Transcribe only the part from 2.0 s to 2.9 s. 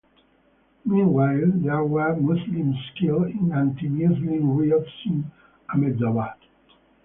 Muslims